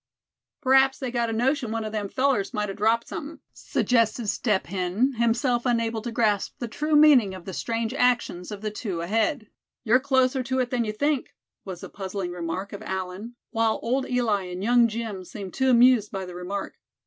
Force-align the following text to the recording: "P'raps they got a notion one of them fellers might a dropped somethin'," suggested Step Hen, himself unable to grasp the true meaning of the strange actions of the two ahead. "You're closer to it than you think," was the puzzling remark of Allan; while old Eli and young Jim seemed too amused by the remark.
"P'raps 0.63 0.97
they 0.97 1.11
got 1.11 1.29
a 1.29 1.31
notion 1.31 1.69
one 1.71 1.85
of 1.85 1.91
them 1.91 2.09
fellers 2.09 2.55
might 2.55 2.71
a 2.71 2.73
dropped 2.73 3.07
somethin'," 3.07 3.39
suggested 3.53 4.29
Step 4.29 4.65
Hen, 4.65 5.13
himself 5.19 5.63
unable 5.63 6.01
to 6.01 6.11
grasp 6.11 6.57
the 6.57 6.67
true 6.67 6.95
meaning 6.95 7.35
of 7.35 7.45
the 7.45 7.53
strange 7.53 7.93
actions 7.93 8.51
of 8.51 8.61
the 8.61 8.71
two 8.71 9.01
ahead. 9.01 9.47
"You're 9.83 9.99
closer 9.99 10.41
to 10.41 10.57
it 10.57 10.71
than 10.71 10.85
you 10.85 10.91
think," 10.91 11.35
was 11.65 11.81
the 11.81 11.87
puzzling 11.89 12.31
remark 12.31 12.73
of 12.73 12.81
Allan; 12.81 13.35
while 13.51 13.77
old 13.83 14.09
Eli 14.09 14.45
and 14.45 14.63
young 14.63 14.87
Jim 14.87 15.23
seemed 15.23 15.53
too 15.53 15.69
amused 15.69 16.11
by 16.11 16.25
the 16.25 16.33
remark. 16.33 16.79